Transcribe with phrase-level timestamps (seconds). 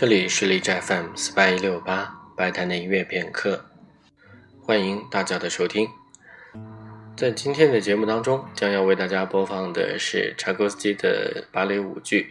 [0.00, 3.64] 这里是荔枝 FM 四八一六八白谈的音乐片刻，
[4.62, 5.88] 欢迎大家的收听。
[7.16, 12.30] 在今天的节目当中，将要为大家播放的是柴可夫斯基的芭蕾舞剧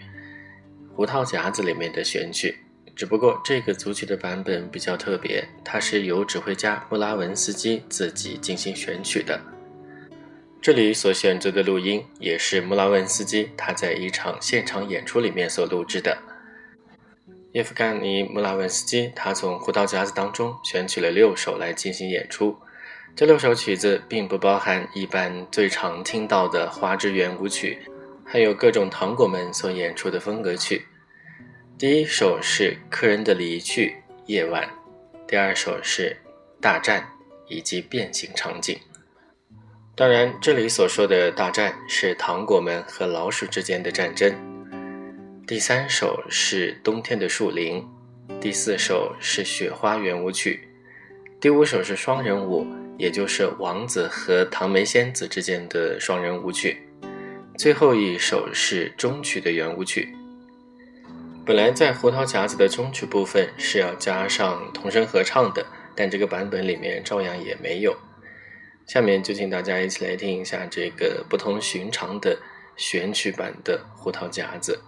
[0.95, 2.57] 《胡桃夹子》里面的选曲。
[2.95, 9.41] 只不过这个组曲的版本比较特别，它是由指挥家穆拉文斯基自己进行选曲的。
[10.61, 16.17] 这里所选择的录音也是穆拉文斯基他在一场现场演出里面所录制的。
[17.57, 22.55] 叶夫甘尼·穆拉文斯基，他从《胡桃夹子》当中选取了六首来进行演出。
[23.15, 27.79] 这六首曲子并不包含一般最常听到的花之圆舞曲，
[28.23, 30.85] 还有各种糖果们所演出的风格曲。
[31.79, 33.95] 第一首是《客人的离去》
[34.27, 34.69] 夜晚，
[35.27, 36.15] 第二首是
[36.61, 37.01] 《大战》
[37.47, 38.77] 以及变形场景。
[39.95, 44.56] 当然，这里所说的大战是糖果们和老鼠之间的战争。
[45.47, 47.81] 第三首是冬天的树林，
[48.41, 50.67] 第四首是雪花圆舞曲，
[51.39, 52.67] 第五首是双人舞，
[52.97, 56.89] 也就是王子和唐梅仙子之间的双人舞曲，
[57.57, 60.13] 最后一首是中曲的圆舞曲。
[61.45, 67.95] 本来在胡桃夹子的中曲部分是要加上童声合唱的，但这个版本里面照样也没有。
[68.85, 72.37] 下面就请大家一起来听一下这个不同寻常的
[72.75, 74.81] 选曲版的胡桃夹子。